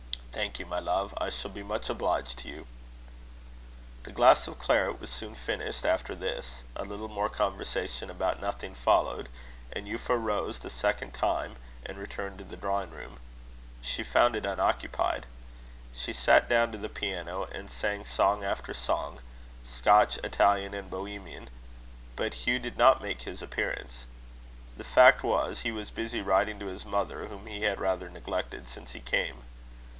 "Thank 0.31 0.57
you, 0.57 0.65
my 0.65 0.79
love; 0.79 1.13
I 1.19 1.29
shall 1.29 1.51
be 1.51 1.61
much 1.61 1.87
obliged 1.87 2.39
to 2.39 2.47
you." 2.47 2.65
The 4.03 4.11
glass 4.13 4.47
of 4.47 4.57
claret 4.57 4.99
was 4.99 5.11
soon 5.11 5.35
finished 5.35 5.85
after 5.85 6.15
this. 6.15 6.63
A 6.75 6.83
little 6.85 7.09
more 7.09 7.29
conversation 7.29 8.09
about 8.09 8.41
nothing 8.41 8.73
followed, 8.73 9.29
and 9.71 9.85
Euphra 9.87 10.17
rose 10.19 10.59
the 10.59 10.71
second 10.71 11.13
time, 11.13 11.57
and 11.85 11.99
returned 11.99 12.39
to 12.39 12.43
the 12.43 12.57
drawing 12.57 12.89
room. 12.89 13.19
She 13.83 14.01
found 14.01 14.35
it 14.35 14.45
unoccupied. 14.45 15.27
She 15.93 16.13
sat 16.13 16.49
down 16.49 16.71
to 16.71 16.79
the 16.79 16.89
piano, 16.89 17.47
and 17.51 17.69
sang 17.69 18.03
song 18.03 18.43
after 18.43 18.73
song 18.73 19.19
Scotch, 19.63 20.17
Italian, 20.23 20.73
and 20.73 20.89
Bohemian. 20.89 21.49
But 22.15 22.33
Hugh 22.45 22.57
did 22.57 22.77
not 22.77 23.03
make 23.03 23.23
his 23.23 23.43
appearance. 23.43 24.05
The 24.77 24.85
fact 24.85 25.21
was, 25.23 25.59
he 25.61 25.71
was 25.71 25.91
busy 25.91 26.21
writing 26.21 26.57
to 26.59 26.67
his 26.67 26.85
mother, 26.85 27.27
whom 27.27 27.45
he 27.45 27.63
had 27.63 27.79
rather 27.79 28.09
neglected 28.09 28.67
since 28.67 28.93
he 28.93 28.99
came. 29.01 29.43